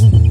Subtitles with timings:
[0.00, 0.27] Bye.